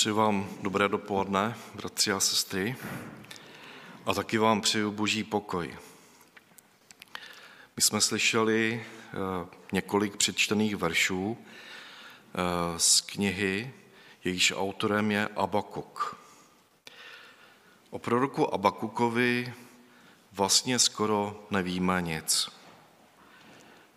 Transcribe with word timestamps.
Přeji 0.00 0.12
vám 0.12 0.48
dobré 0.62 0.88
dopoledne, 0.88 1.56
bratři 1.74 2.12
a 2.12 2.20
sestry, 2.20 2.76
a 4.06 4.14
taky 4.14 4.38
vám 4.38 4.60
přeju 4.60 4.92
boží 4.92 5.24
pokoj. 5.24 5.76
My 7.76 7.82
jsme 7.82 8.00
slyšeli 8.00 8.84
eh, 8.84 9.46
několik 9.72 10.16
přečtených 10.16 10.76
veršů 10.76 11.38
eh, 11.38 12.78
z 12.78 13.00
knihy, 13.00 13.72
jejíž 14.24 14.52
autorem 14.56 15.10
je 15.10 15.28
Abakuk. 15.36 16.16
O 17.90 17.98
proroku 17.98 18.54
Abakukovi 18.54 19.54
vlastně 20.32 20.78
skoro 20.78 21.46
nevíme 21.50 22.02
nic. 22.02 22.48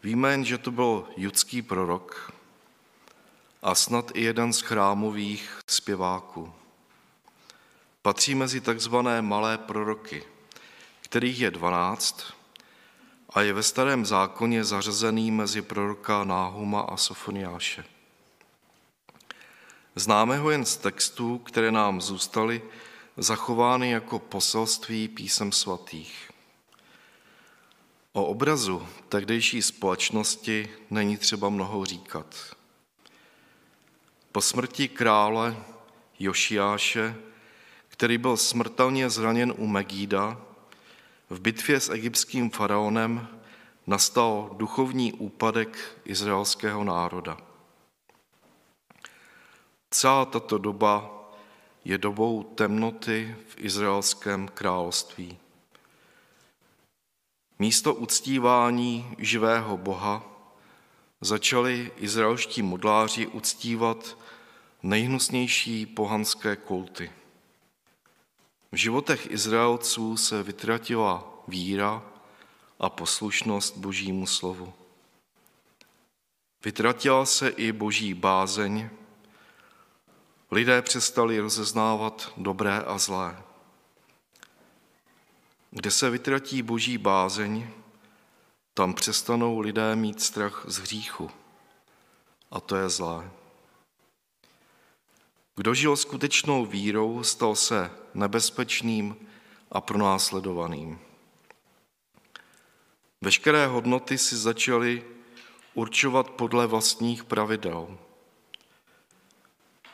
Víme 0.04 0.32
jen, 0.32 0.46
že 0.46 0.58
to 0.58 0.72
byl 0.72 1.08
judský 1.18 1.62
prorok 1.62 2.34
a 3.64 3.75
snad 3.75 4.11
i 4.14 4.23
jeden 4.23 4.54
z 4.54 4.61
chrámových 4.61 5.59
zpěváků. 5.68 6.54
Patří 8.02 8.35
mezi 8.35 8.62
takzvané 8.62 9.21
malé 9.21 9.58
proroky, 9.58 10.23
kterých 11.02 11.40
je 11.40 11.52
dvanáct 11.52 12.34
a 13.30 13.41
je 13.41 13.54
ve 13.54 13.63
starém 13.63 14.05
zákoně 14.05 14.63
zařazený 14.63 15.31
mezi 15.31 15.62
proroka 15.62 16.23
Náhuma 16.23 16.81
a 16.81 16.98
Sofoniáše. 16.98 17.85
Známe 19.95 20.38
ho 20.38 20.52
jen 20.52 20.66
z 20.66 20.77
textů, 20.77 21.38
které 21.38 21.71
nám 21.71 22.02
zůstaly 22.02 22.62
zachovány 23.18 23.91
jako 23.91 24.20
poselství 24.20 25.07
písem 25.07 25.52
svatých. 25.52 26.32
O 28.13 28.26
obrazu 28.26 28.88
tehdejší 29.09 29.62
společnosti 29.62 30.70
není 30.90 31.18
třeba 31.18 31.49
mnoho 31.49 31.85
říkat. 31.85 32.55
Po 34.34 34.42
smrti 34.42 34.88
krále 34.88 35.58
Jošiáše, 36.20 37.16
který 37.88 38.18
byl 38.18 38.38
smrtelně 38.38 39.10
zraněn 39.10 39.54
u 39.57 39.68
Megída, 39.68 40.41
v 41.30 41.40
bitvě 41.40 41.80
s 41.80 41.90
egyptským 41.90 42.49
faraonem 42.49 43.27
nastal 43.88 44.49
duchovní 44.54 45.13
úpadek 45.13 45.99
izraelského 46.05 46.84
národa. 46.84 47.38
Celá 49.90 50.26
tato 50.26 50.57
doba 50.57 51.12
je 51.85 51.98
dobou 51.98 52.44
temnoty 52.44 53.35
v 53.48 53.57
izraelském 53.57 54.48
království. 54.48 55.38
Místo 57.60 57.94
uctívání 57.94 59.16
živého 59.18 59.77
Boha 59.77 60.24
začali 61.22 61.91
izraelští 61.98 62.62
modláři 62.62 63.27
uctívat 63.27 64.22
nejhnusnější 64.84 65.85
pohanské 65.85 66.56
kulty. 66.56 67.12
V 68.72 68.75
životech 68.75 69.31
Izraelců 69.31 70.17
se 70.17 70.44
vytratila 70.44 71.44
víra 71.47 72.03
a 72.79 72.89
poslušnost 72.89 73.78
Božímu 73.78 74.28
slovu. 74.28 74.73
Vytratila 76.66 77.25
se 77.25 77.50
i 77.50 77.72
Boží 77.72 78.13
bázeň. 78.13 78.89
Lidé 80.51 80.81
přestali 80.81 81.39
rozeznávat 81.39 82.34
dobré 82.38 82.79
a 82.79 82.97
zlé. 82.97 83.44
Kde 85.72 85.91
se 85.91 86.09
vytratí 86.09 86.61
Boží 86.61 86.97
bázeň, 86.97 87.67
tam 88.73 88.94
přestanou 88.94 89.59
lidé 89.59 89.95
mít 89.95 90.22
strach 90.22 90.66
z 90.67 90.78
hříchu. 90.78 91.31
A 92.51 92.59
to 92.59 92.75
je 92.75 92.89
zlé. 92.89 93.31
Kdo 95.56 95.73
žil 95.73 95.97
skutečnou 95.97 96.66
vírou, 96.66 97.23
stal 97.23 97.56
se 97.56 97.91
nebezpečným 98.13 99.16
a 99.72 99.81
pronásledovaným. 99.81 101.00
Veškeré 103.22 103.67
hodnoty 103.67 104.17
si 104.17 104.38
začaly 104.38 105.03
určovat 105.73 106.29
podle 106.29 106.67
vlastních 106.67 107.23
pravidel. 107.23 107.97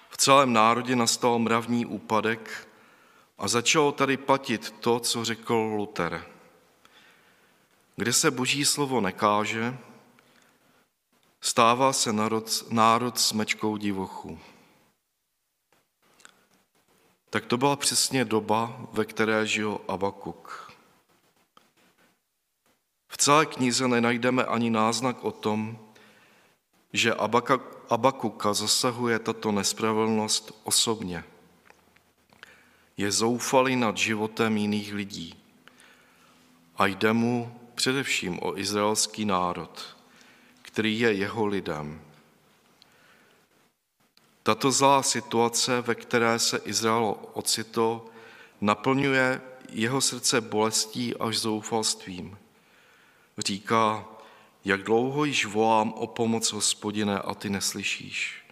V 0.09 0.17
celém 0.17 0.53
národě 0.53 0.95
nastal 0.95 1.39
mravní 1.39 1.85
úpadek 1.85 2.67
a 3.37 3.47
začalo 3.47 3.91
tady 3.91 4.17
platit 4.17 4.71
to, 4.79 4.99
co 4.99 5.25
řekl 5.25 5.53
Luther. 5.53 6.25
Kde 7.95 8.13
se 8.13 8.31
boží 8.31 8.65
slovo 8.65 9.01
nekáže, 9.01 9.77
stává 11.41 11.93
se 11.93 12.13
národ, 12.13 12.65
národ 12.71 13.19
smečkou 13.19 13.77
divochu 13.77 14.39
tak 17.29 17.45
to 17.45 17.57
byla 17.57 17.75
přesně 17.75 18.25
doba, 18.25 18.87
ve 18.91 19.05
které 19.05 19.47
žil 19.47 19.81
Abakuk. 19.87 20.73
V 23.07 23.17
celé 23.17 23.45
knize 23.45 23.87
nenajdeme 23.87 24.43
ani 24.45 24.69
náznak 24.69 25.23
o 25.23 25.31
tom, 25.31 25.79
že 26.93 27.13
Abakuka 27.89 28.53
zasahuje 28.53 29.19
tato 29.19 29.51
nespravedlnost 29.51 30.61
osobně. 30.63 31.23
Je 32.97 33.11
zoufalý 33.11 33.75
nad 33.75 33.97
životem 33.97 34.57
jiných 34.57 34.93
lidí 34.93 35.35
a 36.75 36.85
jde 36.85 37.13
mu 37.13 37.59
především 37.75 38.39
o 38.43 38.57
izraelský 38.57 39.25
národ, 39.25 39.97
který 40.61 40.99
je 40.99 41.13
jeho 41.13 41.45
lidem. 41.45 42.01
Tato 44.43 44.71
zlá 44.71 45.03
situace, 45.03 45.81
ve 45.81 45.95
které 45.95 46.39
se 46.39 46.57
Izrael 46.57 47.15
ocitl, 47.33 48.01
naplňuje 48.61 49.41
jeho 49.69 50.01
srdce 50.01 50.41
bolestí 50.41 51.15
až 51.15 51.37
zoufalstvím. 51.37 52.37
Říká, 53.37 54.05
jak 54.65 54.83
dlouho 54.83 55.25
již 55.25 55.45
volám 55.45 55.93
o 55.93 56.07
pomoc, 56.07 56.51
hospodine, 56.51 57.19
a 57.19 57.33
ty 57.33 57.49
neslyšíš. 57.49 58.45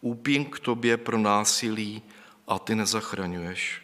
Úpím 0.00 0.44
k 0.44 0.58
tobě 0.58 0.96
pro 0.96 1.18
násilí 1.18 2.02
a 2.46 2.58
ty 2.58 2.74
nezachraňuješ. 2.74 3.82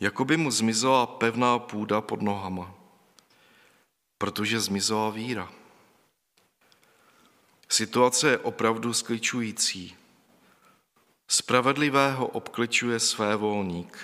Jakoby 0.00 0.36
mu 0.36 0.50
zmizela 0.50 1.06
pevná 1.06 1.58
půda 1.58 2.00
pod 2.00 2.22
nohama, 2.22 2.74
protože 4.18 4.60
zmizela 4.60 5.10
víra. 5.10 5.52
Situace 7.76 8.30
je 8.30 8.38
opravdu 8.38 8.92
skličující. 8.92 9.96
Spravedlivého 11.28 12.26
obkličuje 12.26 13.00
své 13.00 13.36
volník, 13.36 13.98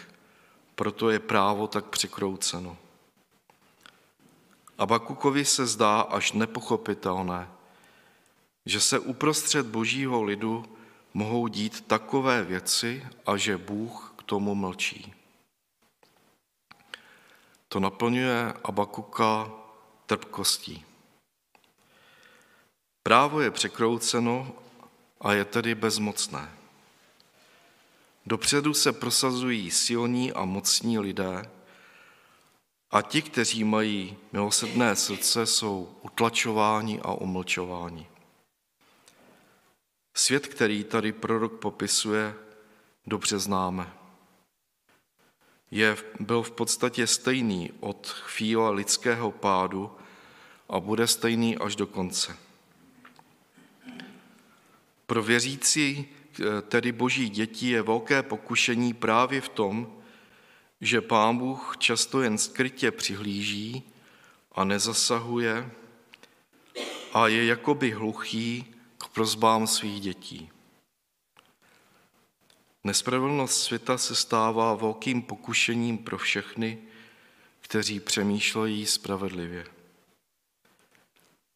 proto 0.75 1.11
je 1.11 1.19
právo 1.19 1.67
tak 1.67 1.85
překrouceno. 1.85 2.77
Abakukovi 4.79 5.45
se 5.45 5.67
zdá 5.67 6.01
až 6.01 6.33
nepochopitelné, 6.33 7.49
že 8.67 8.81
se 8.81 8.99
uprostřed 8.99 9.67
božího 9.67 10.23
lidu 10.23 10.65
mohou 11.15 11.49
dít 11.49 11.81
takové 11.87 12.45
věci 12.45 13.07
a 13.27 13.37
že 13.37 13.59
Bůh 13.59 14.15
k 14.19 14.23
tomu 14.23 14.55
mlčí. 14.55 15.15
To 17.69 17.81
naplňuje 17.81 18.53
Abakuka 18.65 19.51
trpkostí. 20.07 20.92
Právo 23.03 23.41
je 23.41 23.51
překrouceno 23.51 24.53
a 25.21 25.33
je 25.33 25.45
tedy 25.45 25.75
bezmocné. 25.75 26.53
Dopředu 28.27 28.75
se 28.75 28.93
prosazují 28.93 29.71
silní 29.71 30.33
a 30.33 30.45
mocní 30.45 30.99
lidé 30.99 31.51
a 32.91 33.03
ti, 33.03 33.23
kteří 33.23 33.65
mají 33.65 34.17
milosrdné 34.33 34.97
srdce, 34.97 35.47
jsou 35.47 35.97
utlačováni 36.03 37.01
a 37.01 37.13
umlčováni. 37.13 38.07
Svět, 40.15 40.47
který 40.47 40.85
tady 40.85 41.13
prorok 41.13 41.53
popisuje, 41.53 42.35
dobře 43.07 43.39
známe. 43.39 43.93
Je, 45.71 45.97
byl 46.21 46.43
v 46.43 46.51
podstatě 46.51 47.07
stejný 47.07 47.73
od 47.81 48.09
chvíle 48.09 48.71
lidského 48.71 49.33
pádu 49.33 49.97
a 50.69 50.81
bude 50.81 51.07
stejný 51.07 51.59
až 51.59 51.77
do 51.77 51.87
konce. 51.87 52.37
Pro 55.07 55.23
věřící, 55.23 56.09
tedy 56.69 56.93
boží 56.93 57.29
děti, 57.29 57.69
je 57.69 57.83
velké 57.83 58.23
pokušení 58.23 58.95
právě 58.95 59.41
v 59.41 59.49
tom, 59.49 60.03
že 60.81 61.01
Pán 61.01 61.39
Bůh 61.39 61.77
často 61.79 62.23
jen 62.23 62.39
skrytě 62.39 62.91
přihlíží 62.91 63.83
a 64.53 64.65
nezasahuje 64.65 65.71
a 67.13 67.29
je 67.29 67.47
jakoby 67.47 67.91
hluchý 67.91 68.75
k 68.99 69.09
prozbám 69.09 69.67
svých 69.67 70.01
dětí. 70.01 70.51
Nespravedlnost 72.85 73.63
světa 73.63 73.99
se 73.99 74.15
stává 74.15 74.75
velkým 74.75 75.23
pokušením 75.23 75.99
pro 75.99 76.19
všechny, 76.19 76.79
kteří 77.61 78.01
přemýšlejí 78.01 78.87
spravedlivě. 78.87 79.67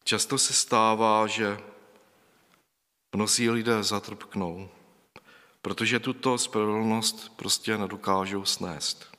Často 0.04 0.38
se 0.38 0.52
stává, 0.52 1.26
že 1.26 1.58
Mnozí 3.12 3.50
lidé 3.50 3.82
zatrpknou, 3.82 4.68
protože 5.62 6.00
tuto 6.00 6.38
spravedlnost 6.38 7.36
prostě 7.36 7.78
nedokážou 7.78 8.44
snést. 8.44 9.16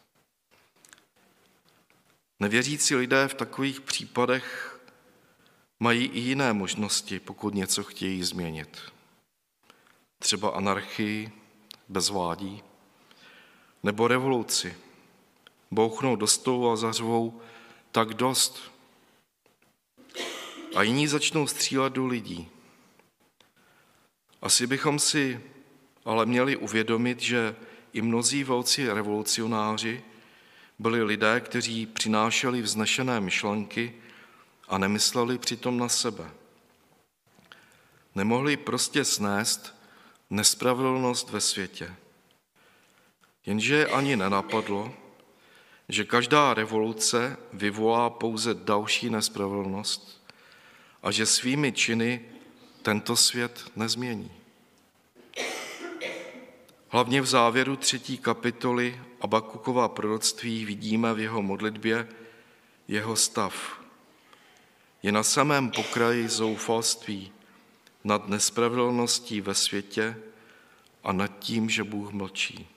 Nevěřící 2.39 2.95
lidé 2.95 3.28
v 3.28 3.34
takových 3.34 3.81
případech 3.81 4.80
mají 5.80 6.06
i 6.06 6.19
jiné 6.19 6.54
možnosti, 6.54 7.19
pokud 7.19 7.54
něco 7.54 7.84
chtějí 7.84 8.24
změnit. 8.24 8.80
Třeba 10.19 10.50
anarchii, 10.50 11.31
bezvládí, 11.90 12.63
nebo 13.83 14.07
revoluci. 14.07 14.78
Bouchnou 15.72 16.16
do 16.16 16.28
stolu 16.28 16.72
a 16.72 16.75
zařvou 16.75 17.42
tak 17.92 18.13
dost. 18.13 18.72
A 20.75 20.83
jiní 20.83 21.07
začnou 21.07 21.48
střílet 21.48 21.94
do 21.94 22.06
lidí. 22.06 22.50
Asi 24.42 24.68
bychom 24.68 25.00
si 25.00 25.42
ale 26.06 26.25
měli 26.25 26.56
uvědomit, 26.56 27.19
že 27.19 27.56
i 27.94 28.01
mnozí 28.01 28.44
velcí 28.44 28.88
revolucionáři 28.88 30.04
byli 30.80 31.04
lidé, 31.04 31.39
kteří 31.39 31.86
přinášeli 31.86 32.62
vznešené 32.62 33.22
myšlenky 33.22 33.94
a 34.68 34.78
nemysleli 34.78 35.38
přitom 35.38 35.78
na 35.78 35.89
sebe. 35.89 36.31
Nemohli 38.16 38.57
prostě 38.57 39.06
snést 39.06 39.75
nespravedlnost 40.30 41.30
ve 41.30 41.42
světě. 41.42 41.95
Jenže 43.45 43.88
ani 43.88 44.16
nenapadlo, 44.16 44.94
že 45.90 46.04
každá 46.04 46.54
revoluce 46.54 47.38
vyvolá 47.54 48.10
pouze 48.10 48.54
další 48.54 49.10
nespravedlnost 49.10 50.28
a 51.04 51.12
že 51.12 51.25
svými 51.25 51.72
činy 51.72 52.25
tento 52.88 53.16
svět 53.16 53.72
nezmění. 53.75 54.31
Hlavně 56.89 57.22
v 57.22 57.25
závěru 57.25 57.75
třetí 57.75 58.18
kapitoly 58.18 59.01
Abakukova 59.22 59.88
proroctví 59.88 60.66
vidíme 60.66 61.13
v 61.13 61.19
jeho 61.19 61.42
modlitbě 61.42 62.07
jeho 62.88 63.16
stav. 63.16 63.81
Je 65.04 65.12
na 65.12 65.24
samém 65.24 65.72
pokraji 65.72 66.30
zoufalství 66.30 67.31
nad 68.04 68.28
nespravedlností 68.28 69.42
ve 69.42 69.54
světě 69.56 70.18
a 71.04 71.12
nad 71.12 71.40
tím, 71.40 71.69
že 71.69 71.83
Bůh 71.83 72.12
mlčí. 72.12 72.68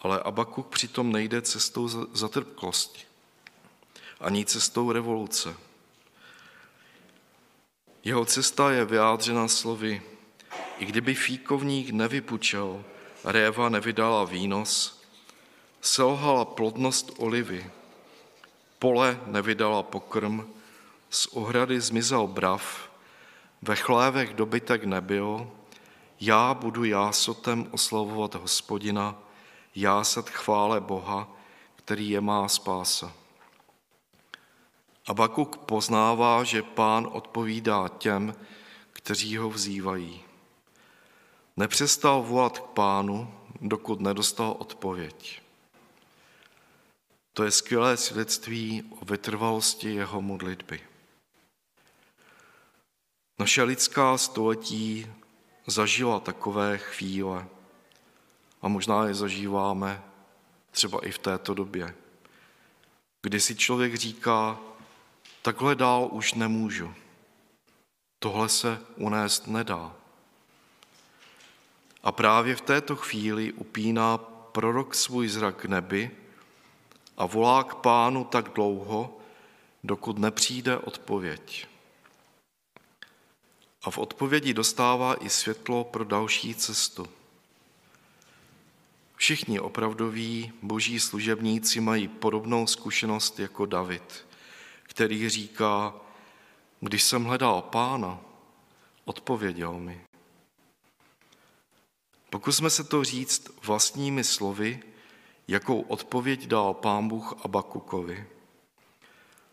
Ale 0.00 0.20
Abakuk 0.20 0.68
přitom 0.68 1.12
nejde 1.12 1.42
cestou 1.42 1.88
zatrpklosti, 2.12 3.02
ani 4.20 4.44
cestou 4.44 4.92
revoluce. 4.92 5.65
Jeho 8.06 8.24
cesta 8.24 8.70
je 8.70 8.84
vyjádřena 8.84 9.48
slovy 9.48 10.02
i 10.78 10.84
kdyby 10.86 11.14
fíkovník 11.14 11.90
nevypučel, 11.90 12.84
réva 13.24 13.68
nevydala 13.68 14.24
výnos, 14.24 15.02
selhala 15.80 16.44
plodnost 16.44 17.10
olivy, 17.18 17.70
pole 18.78 19.20
nevydala 19.26 19.82
pokrm, 19.82 20.46
z 21.10 21.26
ohrady 21.26 21.80
zmizel 21.80 22.26
brav, 22.26 22.90
ve 23.62 23.76
chlévech 23.76 24.34
dobytek 24.34 24.84
nebyl, 24.84 25.50
já 26.20 26.54
budu 26.54 26.84
jásotem 26.84 27.68
oslavovat 27.70 28.34
hospodina, 28.34 29.18
jásat 29.74 30.30
chvále 30.30 30.80
Boha, 30.80 31.28
který 31.76 32.10
je 32.10 32.20
má 32.20 32.48
spása. 32.48 33.12
Abakuk 35.06 35.56
poznává, 35.56 36.44
že 36.44 36.62
pán 36.62 37.08
odpovídá 37.12 37.88
těm, 37.88 38.34
kteří 38.92 39.36
ho 39.36 39.50
vzývají. 39.50 40.24
Nepřestal 41.56 42.22
volat 42.22 42.58
k 42.58 42.62
pánu, 42.62 43.34
dokud 43.60 44.00
nedostal 44.00 44.56
odpověď. 44.58 45.42
To 47.32 47.44
je 47.44 47.50
skvělé 47.50 47.96
svědectví 47.96 48.82
o 49.00 49.04
vytrvalosti 49.04 49.94
jeho 49.94 50.22
modlitby. 50.22 50.80
Naše 53.38 53.62
lidská 53.62 54.18
století 54.18 55.06
zažila 55.66 56.20
takové 56.20 56.78
chvíle 56.78 57.46
a 58.62 58.68
možná 58.68 59.06
je 59.06 59.14
zažíváme 59.14 60.02
třeba 60.70 61.06
i 61.06 61.10
v 61.10 61.18
této 61.18 61.54
době, 61.54 61.94
kdy 63.22 63.40
si 63.40 63.56
člověk 63.56 63.94
říká, 63.94 64.58
takhle 65.46 65.74
dál 65.74 66.08
už 66.12 66.34
nemůžu, 66.34 66.94
tohle 68.18 68.48
se 68.48 68.80
unést 68.96 69.46
nedá. 69.46 69.96
A 72.02 72.12
právě 72.12 72.56
v 72.56 72.60
této 72.60 72.96
chvíli 72.96 73.52
upíná 73.52 74.18
prorok 74.52 74.94
svůj 74.94 75.28
zrak 75.28 75.56
k 75.56 75.64
nebi 75.64 76.10
a 77.16 77.26
volá 77.26 77.64
k 77.64 77.74
pánu 77.74 78.24
tak 78.24 78.48
dlouho, 78.48 79.18
dokud 79.84 80.18
nepřijde 80.18 80.78
odpověď. 80.78 81.66
A 83.82 83.90
v 83.90 83.98
odpovědi 83.98 84.54
dostává 84.54 85.14
i 85.14 85.30
světlo 85.30 85.84
pro 85.84 86.04
další 86.04 86.54
cestu. 86.54 87.08
Všichni 89.16 89.60
opravdoví 89.60 90.52
boží 90.62 91.00
služebníci 91.00 91.80
mají 91.80 92.08
podobnou 92.08 92.66
zkušenost 92.66 93.38
jako 93.40 93.66
David, 93.66 94.25
který 94.96 95.28
říká, 95.28 95.94
když 96.80 97.02
jsem 97.02 97.24
hledal 97.24 97.62
pána, 97.62 98.20
odpověděl 99.04 99.72
mi. 99.72 100.00
Pokusme 102.30 102.70
se 102.70 102.84
to 102.84 103.04
říct 103.04 103.50
vlastními 103.62 104.24
slovy, 104.24 104.82
jakou 105.48 105.80
odpověď 105.80 106.46
dal 106.46 106.74
pán 106.74 107.08
Bůh 107.08 107.44
Abakukovi. 107.44 108.26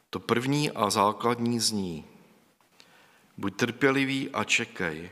To 0.10 0.19
první 0.19 0.72
a 0.72 0.90
základní 0.90 1.60
zní. 1.60 2.06
Buď 3.38 3.56
trpělivý 3.56 4.30
a 4.30 4.44
čekej. 4.44 5.12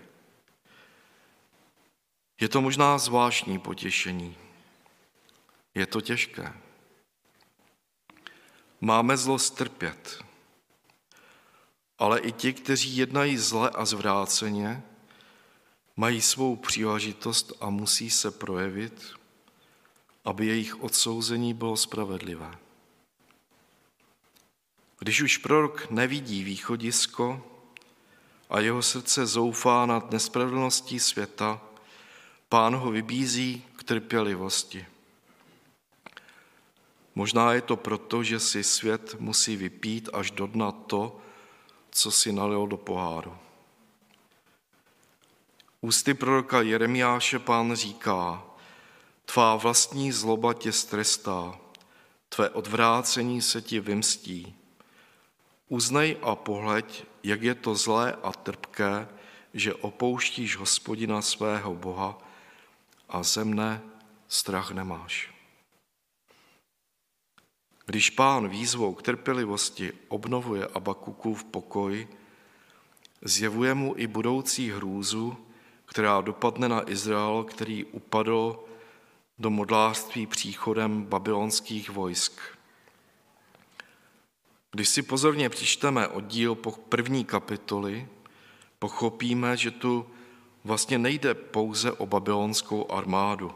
Je 2.41 2.49
to 2.49 2.61
možná 2.61 2.97
zvláštní 2.97 3.59
potěšení. 3.59 4.37
Je 5.75 5.85
to 5.85 6.01
těžké. 6.01 6.53
Máme 8.81 9.17
zlo 9.17 9.39
strpět. 9.39 10.23
Ale 11.99 12.19
i 12.19 12.31
ti, 12.31 12.53
kteří 12.53 12.97
jednají 12.97 13.37
zle 13.37 13.69
a 13.69 13.85
zvráceně, 13.85 14.83
mají 15.95 16.21
svou 16.21 16.55
příležitost 16.55 17.53
a 17.59 17.69
musí 17.69 18.09
se 18.09 18.31
projevit, 18.31 19.13
aby 20.25 20.45
jejich 20.45 20.83
odsouzení 20.83 21.53
bylo 21.53 21.77
spravedlivé. 21.77 22.57
Když 24.99 25.21
už 25.21 25.37
prorok 25.37 25.89
nevidí 25.89 26.43
východisko 26.43 27.47
a 28.49 28.59
jeho 28.59 28.81
srdce 28.81 29.25
zoufá 29.25 29.85
nad 29.85 30.11
nespravedlností 30.11 30.99
světa, 30.99 31.61
pán 32.49 32.75
ho 32.75 32.91
vybízí 32.91 33.65
k 33.75 33.83
trpělivosti. 33.83 34.85
Možná 37.15 37.53
je 37.53 37.61
to 37.61 37.75
proto, 37.75 38.23
že 38.23 38.39
si 38.39 38.63
svět 38.63 39.15
musí 39.19 39.55
vypít 39.55 40.09
až 40.13 40.31
do 40.31 40.47
dna 40.47 40.71
to, 40.71 41.19
co 41.91 42.11
si 42.11 42.31
nalil 42.31 42.67
do 42.67 42.77
poháru. 42.77 43.37
Ústy 45.81 46.13
proroka 46.13 46.61
Jeremiáše 46.61 47.39
pán 47.39 47.75
říká, 47.75 48.43
tvá 49.25 49.55
vlastní 49.55 50.11
zloba 50.11 50.53
tě 50.53 50.71
strestá, 50.71 51.57
tvé 52.29 52.49
odvrácení 52.49 53.41
se 53.41 53.61
ti 53.61 53.79
vymstí. 53.79 54.55
Uznej 55.69 56.17
a 56.21 56.35
pohleď, 56.35 57.05
jak 57.23 57.41
je 57.41 57.55
to 57.55 57.75
zlé 57.75 58.15
a 58.23 58.31
trpké, 58.31 59.07
že 59.53 59.73
opouštíš 59.73 60.57
hospodina 60.57 61.21
svého 61.21 61.75
Boha 61.75 62.17
a 63.09 63.23
ze 63.23 63.43
mne 63.43 63.81
strach 64.27 64.71
nemáš. 64.71 65.30
Když 67.85 68.09
pán 68.09 68.47
výzvou 68.47 68.93
k 68.93 69.01
trpělivosti 69.01 69.93
obnovuje 70.07 70.67
Abakukův 70.67 71.43
pokoj, 71.43 72.07
zjevuje 73.21 73.73
mu 73.73 73.93
i 73.97 74.07
budoucí 74.07 74.71
hrůzu, 74.71 75.37
která 75.85 76.21
dopadne 76.21 76.69
na 76.69 76.91
Izrael, 76.91 77.43
který 77.43 77.85
upadl 77.85 78.59
do 79.39 79.49
modlářství 79.49 80.27
příchodem 80.27 81.03
babylonských 81.03 81.89
vojsk. 81.89 82.41
Když 84.71 84.89
si 84.89 85.01
pozorně 85.01 85.49
přičteme 85.49 86.07
oddíl 86.07 86.55
po 86.55 86.71
první 86.71 87.25
kapitoly, 87.25 88.07
pochopíme, 88.79 89.57
že 89.57 89.71
tu 89.71 90.07
vlastně 90.63 90.97
nejde 90.97 91.33
pouze 91.33 91.91
o 91.91 92.05
babylonskou 92.05 92.91
armádu, 92.91 93.51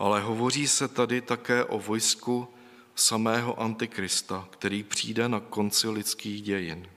ale 0.00 0.20
hovoří 0.20 0.68
se 0.68 0.88
tady 0.88 1.20
také 1.20 1.64
o 1.64 1.78
vojsku 1.78 2.48
samého 2.94 3.60
Antikrista, 3.60 4.48
který 4.50 4.82
přijde 4.82 5.28
na 5.28 5.40
konci 5.40 5.88
lidských 5.88 6.42
dějin. 6.42 6.88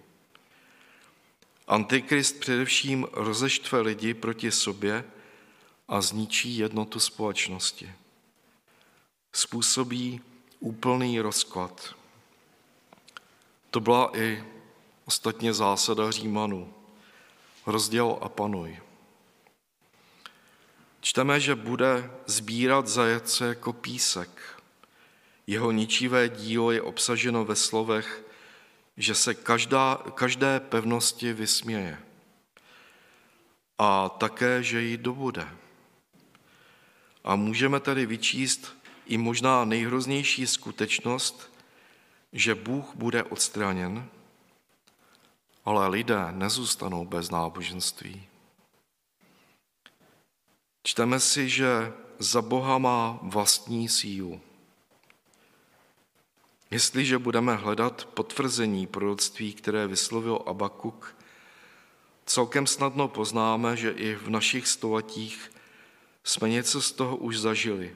Antikrist 1.68 2.40
především 2.40 3.08
rozeštve 3.12 3.82
lidi 3.82 4.14
proti 4.14 4.52
sobě 4.52 5.04
a 5.88 6.02
zničí 6.02 6.58
jednotu 6.58 7.00
společnosti. 7.00 7.92
Způsobí 9.34 10.22
úplný 10.60 11.20
rozklad. 11.20 11.96
To 13.72 13.80
byla 13.80 14.18
i 14.18 14.44
ostatně 15.06 15.54
zásada 15.54 16.12
Římanů. 16.12 16.74
Rozděl 17.66 18.18
a 18.22 18.30
panuj. 18.30 18.80
Čteme, 21.04 21.40
že 21.40 21.56
bude 21.56 22.12
sbírat 22.26 22.88
zajatce 22.88 23.48
jako 23.48 23.74
písek. 23.74 24.62
Jeho 25.48 25.72
ničivé 25.72 26.30
dílo 26.30 26.72
je 26.72 26.82
obsaženo 26.82 27.46
ve 27.46 27.56
slovech, 27.56 28.24
že 28.98 29.16
se 29.16 29.34
každá, 29.34 30.04
každé 30.16 30.60
pevnosti 30.60 31.34
vysměje 31.34 32.00
a 33.78 34.10
také, 34.10 34.64
že 34.64 34.82
ji 34.82 34.98
dobude. 34.98 35.48
A 37.24 37.36
můžeme 37.36 37.80
tedy 37.80 38.06
vyčíst 38.06 38.76
i 39.06 39.18
možná 39.18 39.66
nejhroznější 39.66 40.48
skutečnost, 40.48 41.52
že 42.34 42.56
Bůh 42.56 42.96
bude 42.96 43.24
odstraněn, 43.24 44.08
ale 45.66 45.88
lidé 45.88 46.32
nezůstanou 46.32 47.06
bez 47.06 47.30
náboženství. 47.30 48.33
Čteme 50.84 51.20
si, 51.20 51.50
že 51.50 51.94
za 52.20 52.42
Boha 52.42 52.78
má 52.78 53.20
vlastní 53.22 53.90
sílu. 53.90 54.42
Jestliže 56.72 57.18
budeme 57.18 57.56
hledat 57.56 58.06
potvrzení 58.06 58.88
proroctví, 58.88 59.54
které 59.54 59.88
vyslovil 59.88 60.44
Abakuk, 60.46 61.16
celkem 62.26 62.68
snadno 62.68 63.08
poznáme, 63.08 63.78
že 63.78 63.92
i 63.92 64.16
v 64.16 64.30
našich 64.30 64.68
stoletích 64.68 65.52
jsme 66.24 66.50
něco 66.50 66.82
z 66.82 66.92
toho 66.92 67.18
už 67.18 67.38
zažili. 67.38 67.96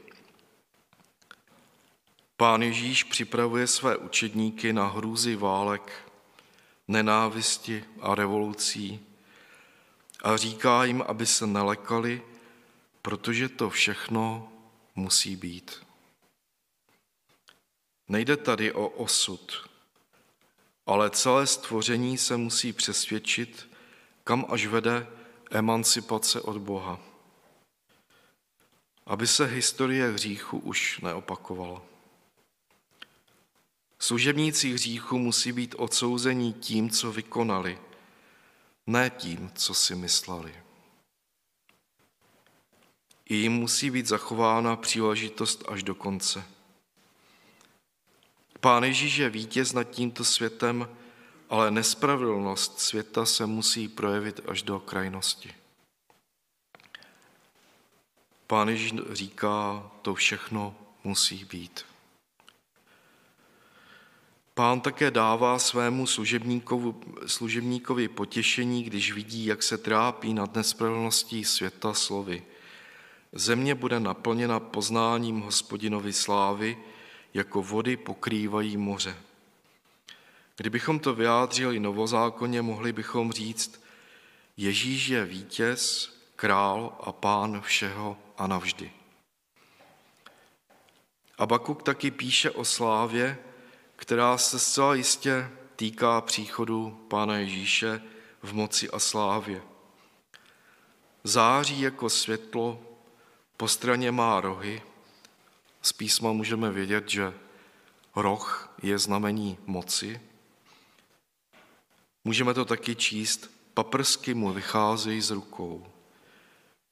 Pán 2.38 2.62
Ježíš 2.62 3.04
připravuje 3.04 3.68
své 3.68 3.98
učedníky 3.98 4.74
na 4.74 4.88
hrůzy 4.88 5.36
válek, 5.36 5.92
nenávisti 6.88 7.84
a 8.02 8.16
revolucí 8.16 9.00
a 10.24 10.38
říká 10.38 10.84
jim, 10.84 11.04
aby 11.08 11.26
se 11.26 11.48
nelekali, 11.48 12.22
protože 13.08 13.50
to 13.50 13.70
všechno 13.70 14.52
musí 14.96 15.36
být. 15.36 15.86
Nejde 18.08 18.38
tady 18.38 18.74
o 18.74 18.88
osud, 18.88 19.70
ale 20.86 21.10
celé 21.10 21.48
stvoření 21.48 22.18
se 22.18 22.38
musí 22.38 22.74
přesvědčit, 22.74 23.70
kam 24.24 24.46
až 24.50 24.66
vede 24.66 25.08
emancipace 25.52 26.42
od 26.42 26.58
Boha, 26.58 27.00
aby 29.06 29.28
se 29.28 29.46
historie 29.46 30.12
hříchu 30.12 30.58
už 30.60 31.00
neopakovala. 31.00 31.82
Služebníci 34.00 34.74
hříchu 34.74 35.18
musí 35.18 35.52
být 35.52 35.76
odsouzení 35.78 36.54
tím, 36.54 36.90
co 36.90 37.12
vykonali, 37.12 37.80
ne 38.88 39.10
tím, 39.10 39.52
co 39.56 39.74
si 39.74 39.96
mysleli. 39.96 40.67
I 43.30 43.36
jim 43.36 43.54
musí 43.54 43.92
být 43.92 44.06
zachována 44.06 44.76
příležitost 44.76 45.64
až 45.68 45.84
do 45.84 45.96
konce. 45.96 46.44
Pán 48.60 48.84
Ježíš 48.84 49.18
je 49.18 49.30
vítěz 49.30 49.74
nad 49.74 49.84
tímto 49.84 50.24
světem, 50.26 50.90
ale 51.50 51.72
nespravedlnost 51.72 52.80
světa 52.80 53.26
se 53.26 53.46
musí 53.46 53.88
projevit 53.88 54.40
až 54.48 54.62
do 54.62 54.80
krajnosti. 54.80 55.54
Pán 58.48 58.70
Ježíš 58.70 58.94
říká, 59.12 59.92
to 60.02 60.16
všechno 60.16 60.76
musí 61.04 61.46
být. 61.46 61.86
Pán 64.54 64.82
také 64.82 65.12
dává 65.12 65.60
svému 65.60 66.08
služebníkovi, 66.08 66.94
služebníkovi 67.26 68.08
potěšení, 68.08 68.84
když 68.84 69.12
vidí, 69.12 69.46
jak 69.46 69.64
se 69.64 69.78
trápí 69.78 70.34
nad 70.34 70.56
nespravedlností 70.56 71.46
světa 71.46 71.94
slovy. 71.94 72.44
Země 73.38 73.76
bude 73.76 74.00
naplněna 74.00 74.60
poznáním 74.60 75.42
hospodinovi 75.42 76.14
slávy, 76.14 76.78
jako 77.34 77.62
vody 77.62 77.98
pokrývají 77.98 78.78
moře. 78.78 79.18
Kdybychom 80.58 81.00
to 81.00 81.14
vyjádřili 81.14 81.80
novozákonně, 81.80 82.62
mohli 82.62 82.94
bychom 82.94 83.32
říct, 83.32 83.84
Ježíš 84.58 85.08
je 85.08 85.26
vítěz, 85.26 86.14
král 86.36 86.98
a 87.00 87.12
pán 87.12 87.62
všeho 87.62 88.18
a 88.38 88.48
navždy. 88.48 88.92
Abakuk 91.38 91.84
taky 91.84 92.12
píše 92.12 92.52
o 92.52 92.66
slávě, 92.66 93.38
která 93.96 94.38
se 94.38 94.60
zcela 94.60 94.96
jistě 94.96 95.50
týká 95.76 96.22
příchodu 96.22 97.06
Pána 97.08 97.38
Ježíše 97.38 98.02
v 98.42 98.54
moci 98.54 98.90
a 98.90 99.00
slávě. 99.00 99.62
Září 101.24 101.82
jako 101.82 102.10
světlo, 102.10 102.80
po 103.58 103.68
straně 103.68 104.12
má 104.12 104.42
rohy. 104.42 104.82
Z 105.82 105.94
písma 105.94 106.32
můžeme 106.32 106.72
vědět, 106.72 107.10
že 107.10 107.34
roh 108.16 108.76
je 108.82 109.00
znamení 109.00 109.58
moci. 109.66 110.22
Můžeme 112.24 112.54
to 112.54 112.66
taky 112.66 112.96
číst, 112.96 113.52
paprsky 113.74 114.34
mu 114.34 114.54
vycházejí 114.54 115.22
z 115.22 115.32
rukou, 115.32 115.88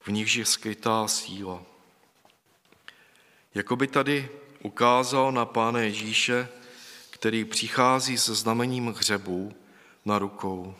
v 0.00 0.08
nichž 0.08 0.34
je 0.34 0.44
skrytá 0.44 1.08
síla. 1.08 1.62
Jakoby 3.54 3.86
tady 3.86 4.28
ukázal 4.62 5.32
na 5.32 5.44
Pána 5.44 5.80
Ježíše, 5.80 6.48
který 7.10 7.44
přichází 7.44 8.18
se 8.18 8.34
znamením 8.34 8.86
hřebů 8.86 9.54
na 10.04 10.18
rukou. 10.18 10.74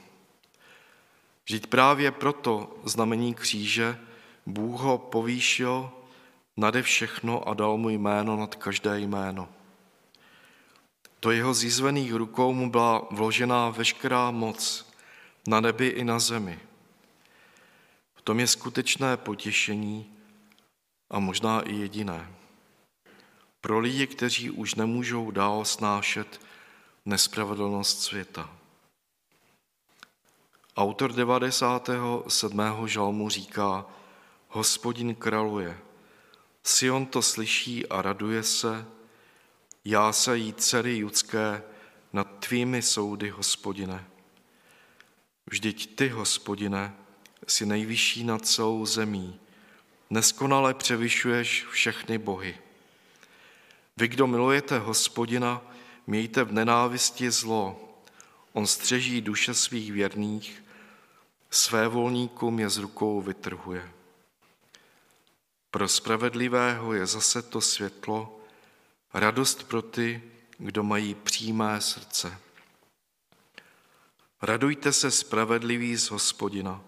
Žít 1.45 1.67
právě 1.67 2.11
proto 2.11 2.77
znamení 2.85 3.35
kříže 3.35 3.99
Bůh 4.47 4.81
ho 4.81 4.99
povýšil 4.99 5.91
nade 6.57 6.83
všechno 6.83 7.49
a 7.49 7.55
dal 7.55 7.77
mu 7.77 7.89
jméno 7.89 8.37
nad 8.37 8.55
každé 8.55 9.01
jméno. 9.01 9.49
Do 11.23 11.31
jeho 11.31 11.55
zízvených 11.55 12.15
rukou 12.15 12.53
mu 12.53 12.71
byla 12.71 13.09
vložená 13.11 13.71
veškerá 13.71 14.31
moc 14.31 14.93
na 15.49 15.61
nebi 15.61 15.87
i 15.87 16.05
na 16.05 16.19
zemi. 16.19 16.61
V 18.15 18.23
tom 18.23 18.41
je 18.41 18.47
skutečné 18.47 19.17
potěšení 19.17 20.07
a 21.11 21.19
možná 21.19 21.61
i 21.61 21.75
jediné 21.75 22.37
pro 23.67 23.79
lidi, 23.79 24.07
kteří 24.07 24.51
už 24.51 24.75
nemůžou 24.75 25.31
dál 25.31 25.65
snášet 25.65 26.41
nespravedlnost 27.05 28.03
světa. 28.03 28.51
Autor 30.77 31.13
97. 31.13 32.89
žalmu 32.89 33.29
říká, 33.29 33.87
hospodin 34.57 35.15
kraluje, 35.15 35.79
Sion 36.65 37.07
to 37.07 37.23
slyší 37.23 37.87
a 37.87 38.03
raduje 38.03 38.43
se, 38.43 38.87
já 39.85 40.13
se 40.13 40.39
jí 40.39 40.53
dcery 40.53 40.97
judské 40.97 41.63
nad 42.13 42.25
tvými 42.25 42.83
soudy, 42.83 43.29
hospodine. 43.29 44.05
Vždyť 45.47 45.97
ty, 45.97 46.09
hospodine, 46.09 46.95
si 47.47 47.67
nejvyšší 47.67 48.25
nad 48.25 48.47
celou 48.47 48.87
zemí, 48.87 49.41
neskonale 50.11 50.75
převyšuješ 50.75 51.67
všechny 51.71 52.19
bohy. 52.19 52.59
Vy, 53.97 54.09
kdo 54.09 54.27
milujete 54.27 54.79
hospodina, 54.79 55.63
mějte 56.07 56.45
v 56.45 56.53
nenávisti 56.53 57.31
zlo. 57.31 57.95
On 58.53 58.67
střeží 58.67 59.21
duše 59.21 59.55
svých 59.55 59.93
věrných, 59.93 60.65
své 61.51 61.89
volníkům 61.89 62.59
je 62.59 62.71
z 62.71 62.79
rukou 62.79 63.21
vytrhuje. 63.21 63.96
Pro 65.77 65.89
spravedlivého 65.89 66.93
je 66.93 67.07
zase 67.07 67.43
to 67.43 67.61
světlo, 67.61 68.41
radost 69.15 69.69
pro 69.69 69.83
ty, 69.83 70.23
kdo 70.59 70.83
mají 70.83 71.15
přímé 71.15 71.81
srdce. 71.81 72.39
Radujte 74.43 74.93
se 74.93 75.11
spravedlivý 75.11 75.97
z 75.97 76.11
hospodina, 76.11 76.81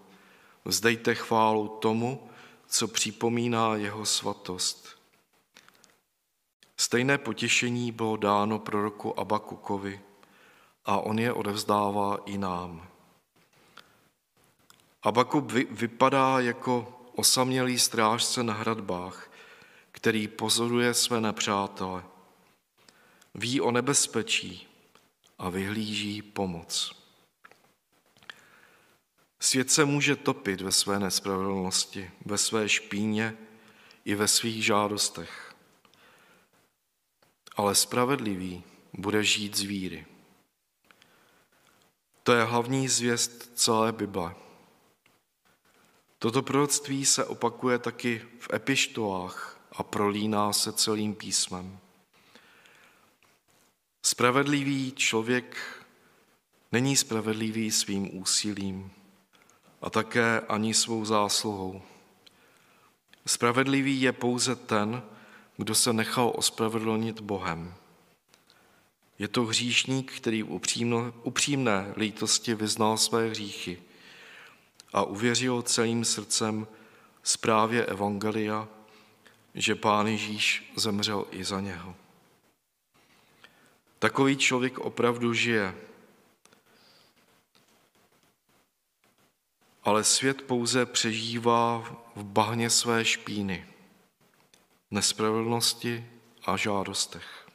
vzdejte 0.65 1.15
chválu 1.15 1.69
tomu, 1.69 2.31
co 2.67 2.89
připomíná 2.89 3.77
jeho 3.77 4.07
svatost. 4.07 4.99
Stejné 6.77 7.19
potěšení 7.19 7.93
bylo 7.93 8.17
dáno 8.17 8.59
proroku 8.59 9.21
Abakukovi 9.21 10.01
a 10.85 10.99
on 10.99 11.19
je 11.19 11.33
odevzdává 11.33 12.19
i 12.27 12.39
nám. 12.39 12.89
Abakub 15.03 15.53
vypadá 15.71 16.41
jako 16.41 16.98
osamělý 17.19 17.79
strážce 17.79 18.43
na 18.43 18.55
hradbách, 18.55 19.31
který 19.93 20.29
pozoruje 20.29 20.95
své 20.95 21.21
nepřátele. 21.21 22.05
Ví 23.35 23.61
o 23.61 23.71
nebezpečí 23.71 24.69
a 25.39 25.51
vyhlíží 25.51 26.23
pomoc. 26.23 26.93
Svět 29.41 29.71
se 29.71 29.85
může 29.85 30.17
topit 30.17 30.61
ve 30.61 30.73
své 30.73 30.99
nespravedlnosti, 30.99 32.11
ve 32.25 32.39
své 32.39 32.69
špíně 32.69 33.37
i 34.05 34.15
ve 34.15 34.29
svých 34.29 34.65
žádostech. 34.65 35.55
Ale 37.57 37.75
spravedlivý 37.75 38.63
bude 38.93 39.25
žít 39.25 39.57
z 39.57 39.63
víry. 39.63 40.07
To 42.23 42.33
je 42.33 42.45
hlavní 42.45 42.89
zvěst 42.89 43.53
celé 43.55 43.93
Bible. 43.93 44.48
Toto 46.19 46.43
proroctví 46.43 47.05
se 47.05 47.25
opakuje 47.25 47.79
taky 47.79 48.23
v 48.39 48.55
epištolách 48.55 49.61
a 49.73 49.83
prolíná 49.83 50.53
se 50.53 50.73
celým 50.73 51.15
písmem. 51.15 51.79
Spravedlivý 54.03 54.93
člověk 54.93 55.57
není 56.73 56.97
spravedlivý 56.97 57.71
svým 57.71 58.21
úsilím 58.21 58.91
a 59.83 59.91
také 59.91 60.41
ani 60.41 60.75
svou 60.75 61.05
zásluhou. 61.05 61.83
Spravedlivý 63.27 64.01
je 64.01 64.13
pouze 64.13 64.57
ten, 64.57 65.03
kdo 65.57 65.75
se 65.75 65.93
nechal 65.93 66.33
ospravedlnit 66.37 67.21
Bohem. 67.21 67.75
Je 69.19 69.29
to 69.29 69.45
hříšník, 69.45 70.13
který 70.13 70.43
v 70.43 70.61
upřímné 71.23 71.95
lítosti 71.97 72.55
vyznal 72.55 72.99
své 72.99 73.31
hříchy 73.31 73.83
a 74.93 75.03
uvěřil 75.03 75.63
celým 75.63 76.05
srdcem 76.05 76.67
zprávě 77.23 77.87
Evangelia, 77.87 78.69
že 79.55 79.75
Pán 79.75 80.07
Ježíš 80.07 80.73
zemřel 80.77 81.27
i 81.31 81.45
za 81.45 81.61
něho. 81.61 81.97
Takový 83.99 84.37
člověk 84.37 84.79
opravdu 84.79 85.35
žije, 85.35 85.75
ale 89.83 90.05
svět 90.05 90.43
pouze 90.43 90.87
přežívá 90.87 91.79
v 92.17 92.25
bahně 92.25 92.71
své 92.71 93.05
špíny, 93.05 93.67
nespravedlnosti 94.91 96.11
a 96.45 96.57
žádostech. 96.57 97.49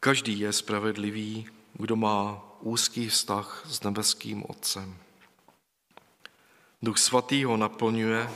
Každý 0.00 0.38
je 0.40 0.52
spravedlivý, 0.52 1.57
kdo 1.78 1.96
má 1.96 2.42
úzký 2.60 3.08
vztah 3.08 3.62
s 3.66 3.82
nebeským 3.82 4.44
Otcem. 4.48 4.98
Duch 6.82 6.98
svatý 6.98 7.44
ho 7.44 7.56
naplňuje 7.56 8.30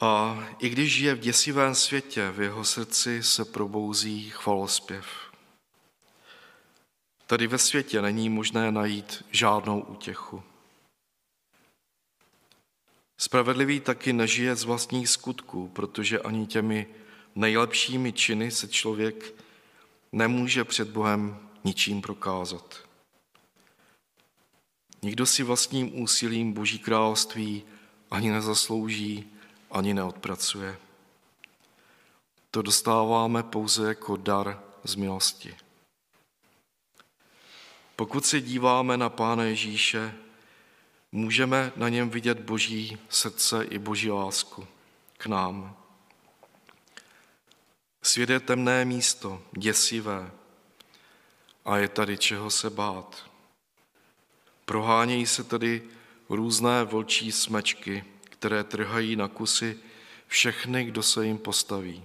a 0.00 0.38
i 0.58 0.68
když 0.68 0.94
žije 0.94 1.14
v 1.14 1.18
děsivém 1.18 1.74
světě, 1.74 2.30
v 2.30 2.40
jeho 2.40 2.64
srdci 2.64 3.22
se 3.22 3.44
probouzí 3.44 4.30
chvalospěv. 4.30 5.06
Tady 7.26 7.46
ve 7.46 7.58
světě 7.58 8.02
není 8.02 8.28
možné 8.28 8.72
najít 8.72 9.24
žádnou 9.30 9.80
útěchu. 9.80 10.42
Spravedlivý 13.18 13.80
taky 13.80 14.12
nežije 14.12 14.56
z 14.56 14.64
vlastních 14.64 15.08
skutků, 15.08 15.68
protože 15.68 16.18
ani 16.18 16.46
těmi 16.46 16.86
nejlepšími 17.36 18.12
činy 18.12 18.50
se 18.50 18.68
člověk 18.68 19.34
nemůže 20.12 20.64
před 20.64 20.88
Bohem 20.88 21.48
ničím 21.64 22.02
prokázat. 22.02 22.86
Nikdo 25.02 25.26
si 25.26 25.42
vlastním 25.42 26.02
úsilím 26.02 26.52
Boží 26.52 26.78
království 26.78 27.62
ani 28.10 28.30
nezaslouží, 28.30 29.24
ani 29.70 29.94
neodpracuje. 29.94 30.78
To 32.50 32.62
dostáváme 32.62 33.42
pouze 33.42 33.88
jako 33.88 34.16
dar 34.16 34.62
z 34.84 34.94
milosti. 34.94 35.56
Pokud 37.96 38.26
se 38.26 38.40
díváme 38.40 38.96
na 38.96 39.08
Pána 39.08 39.44
Ježíše, 39.44 40.14
můžeme 41.12 41.72
na 41.76 41.88
něm 41.88 42.10
vidět 42.10 42.40
Boží 42.40 42.98
srdce 43.08 43.64
i 43.64 43.78
Boží 43.78 44.10
lásku 44.10 44.66
k 45.18 45.26
nám. 45.26 45.76
Svět 48.06 48.30
je 48.30 48.40
temné 48.40 48.84
místo, 48.84 49.42
děsivé 49.52 50.30
a 51.64 51.78
je 51.78 51.88
tady 51.88 52.18
čeho 52.18 52.50
se 52.50 52.70
bát. 52.70 53.30
Prohánějí 54.64 55.26
se 55.26 55.44
tady 55.44 55.82
různé 56.28 56.84
vlčí 56.84 57.32
smečky, 57.32 58.04
které 58.24 58.64
trhají 58.64 59.16
na 59.16 59.28
kusy 59.28 59.78
všechny, 60.26 60.84
kdo 60.84 61.02
se 61.02 61.26
jim 61.26 61.38
postaví. 61.38 62.04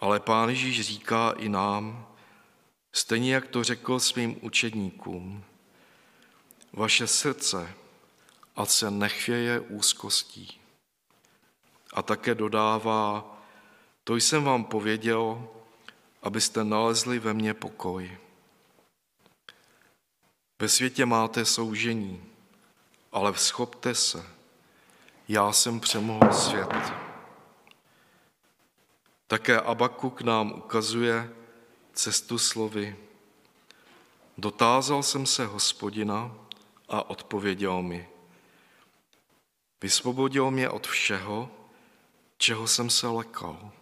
Ale 0.00 0.20
Pán 0.20 0.48
Ježíš 0.48 0.80
říká 0.80 1.34
i 1.36 1.48
nám, 1.48 2.06
stejně 2.92 3.34
jak 3.34 3.46
to 3.48 3.64
řekl 3.64 4.00
svým 4.00 4.36
učedníkům, 4.42 5.44
vaše 6.72 7.06
srdce, 7.06 7.74
a 8.56 8.66
se 8.66 8.90
nechvěje 8.90 9.60
úzkostí. 9.60 10.60
A 11.92 12.02
také 12.02 12.34
dodává, 12.34 13.35
to 14.06 14.16
jsem 14.16 14.44
vám 14.44 14.64
pověděl, 14.64 15.48
abyste 16.22 16.64
nalezli 16.64 17.18
ve 17.18 17.34
mně 17.34 17.54
pokoj. 17.54 18.18
Ve 20.58 20.68
světě 20.68 21.06
máte 21.06 21.44
soužení, 21.44 22.24
ale 23.12 23.32
vzchopte 23.32 23.94
se. 23.94 24.26
Já 25.28 25.52
jsem 25.52 25.80
přemohl 25.80 26.32
svět. 26.32 26.68
Také 29.26 29.60
Abakuk 29.60 30.22
nám 30.22 30.52
ukazuje 30.52 31.30
cestu 31.92 32.38
slovy. 32.38 32.96
Dotázal 34.38 35.02
jsem 35.02 35.26
se 35.26 35.46
hospodina 35.46 36.34
a 36.88 37.10
odpověděl 37.10 37.82
mi. 37.82 38.08
Vysvobodil 39.82 40.50
mě 40.50 40.70
od 40.70 40.86
všeho, 40.86 41.50
čeho 42.38 42.68
jsem 42.68 42.90
se 42.90 43.06
lekal. 43.06 43.72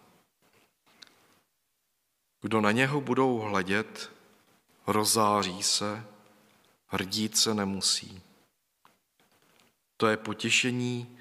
Kdo 2.45 2.61
na 2.61 2.71
něho 2.71 3.01
budou 3.01 3.39
hledět, 3.39 4.11
rozáří 4.87 5.63
se, 5.63 6.05
hrdít 6.87 7.37
se 7.37 7.53
nemusí. 7.53 8.21
To 9.97 10.07
je 10.07 10.17
potěšení, 10.17 11.17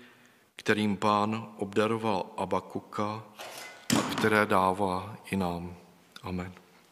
kterým 0.56 0.96
pán 0.96 1.54
obdaroval 1.56 2.26
Abakuka 2.36 3.22
které 4.16 4.46
dává 4.46 5.16
i 5.30 5.36
nám. 5.36 5.76
Amen. 6.22 6.63